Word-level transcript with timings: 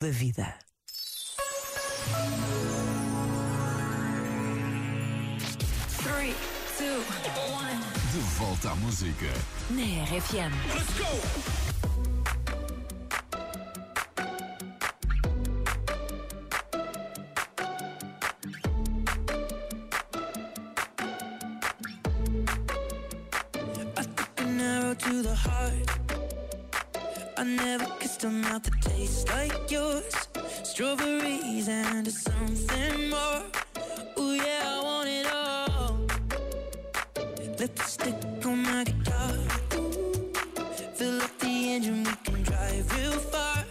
da 0.00 0.10
vida. 0.10 0.54
Three. 6.02 6.34
De 8.12 8.20
volta 8.38 8.70
à 8.70 8.74
música. 8.76 9.26
Na 9.70 10.04
RFM. 10.04 10.52
Let's 10.72 10.98
go! 10.98 11.58
I 27.36 27.44
never 27.44 27.97
a 28.24 28.30
mouth 28.30 28.62
that 28.64 28.82
tastes 28.82 29.28
like 29.28 29.70
yours. 29.70 30.28
Strawberries 30.64 31.68
and 31.68 32.08
something 32.10 33.10
more. 33.10 33.42
Ooh, 34.18 34.34
yeah, 34.34 34.62
I 34.64 34.80
want 34.82 35.08
it 35.08 35.26
all. 35.32 36.00
Lipstick 37.58 38.14
on 38.44 38.62
my 38.62 38.84
guitar. 38.84 39.32
Fill 40.94 41.22
up 41.22 41.38
the 41.38 41.72
engine, 41.74 42.02
we 42.02 42.12
can 42.24 42.42
drive 42.42 42.92
real 42.96 43.12
far. 43.12 43.64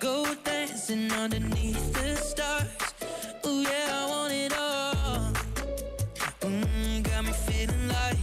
Go 0.00 0.32
dancing 0.44 1.10
underneath 1.12 1.92
the 1.94 2.14
stars. 2.16 2.66
Ooh, 3.46 3.62
yeah, 3.62 4.00
I 4.00 4.06
want 4.08 4.32
it 4.32 4.52
all. 4.56 5.32
Mm, 6.42 7.02
got 7.02 7.24
me 7.24 7.32
feeling 7.32 7.88
like 7.88 8.18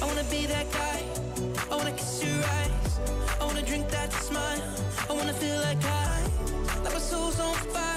I 0.00 0.06
wanna 0.06 0.24
be 0.30 0.46
that 0.46 0.70
guy. 0.70 1.02
I 1.70 1.76
wanna 1.76 1.92
kiss 1.92 2.22
your 2.22 2.44
eyes. 2.44 3.00
I 3.40 3.44
wanna 3.44 3.62
drink 3.62 3.88
that 3.90 4.12
smile 4.12 4.53
wanna 5.24 5.38
feel 5.38 5.56
like 5.62 5.82
I 5.84 6.22
like 6.82 6.92
my 6.92 6.98
soul's 6.98 7.40
on 7.40 7.54
fire. 7.54 7.93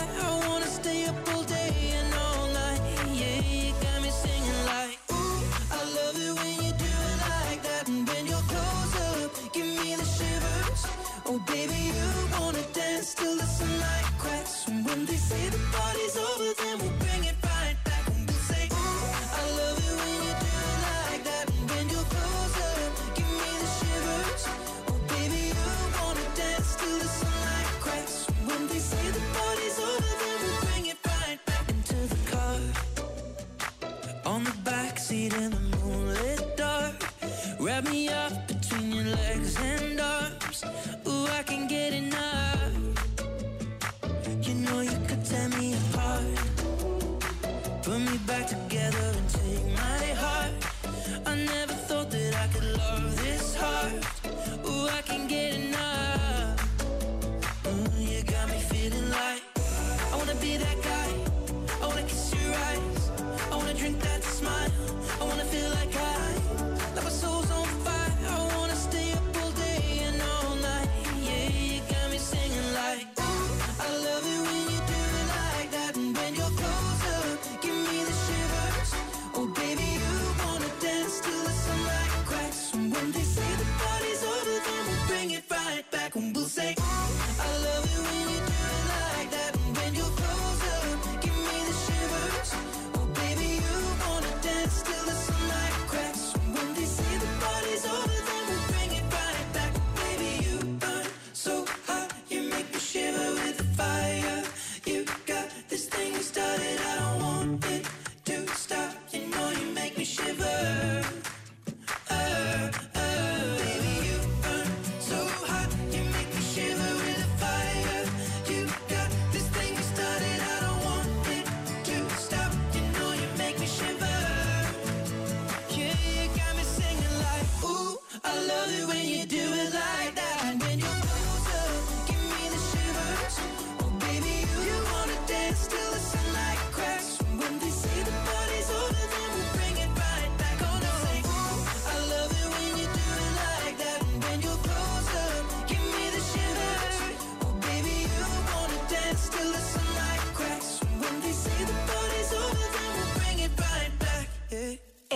waiting 35.30 35.57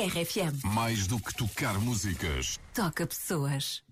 RFM. 0.01 0.51
Mais 0.63 1.06
do 1.06 1.19
que 1.19 1.31
tocar 1.35 1.78
músicas, 1.79 2.59
toca 2.73 3.06
pessoas. 3.06 3.84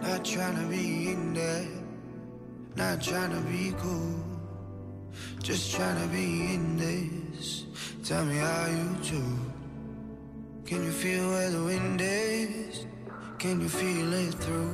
Not 0.00 0.24
trying 0.24 0.54
to 0.54 0.68
be 0.68 1.08
in 1.10 1.34
there, 1.34 1.66
not 2.76 3.02
trying 3.02 3.32
to 3.32 3.40
be 3.50 3.74
cool, 3.80 4.22
just 5.42 5.74
trying 5.74 6.00
to 6.02 6.06
be 6.06 6.54
in 6.54 6.76
this. 6.76 7.66
Tell 8.04 8.24
me 8.24 8.36
how 8.36 8.66
you 8.68 8.96
do. 9.02 9.24
Can 10.64 10.84
you 10.84 10.92
feel 10.92 11.28
where 11.30 11.50
the 11.50 11.64
wind 11.64 12.00
is? 12.00 12.86
Can 13.38 13.60
you 13.60 13.68
feel 13.68 14.12
it 14.12 14.34
through? 14.34 14.73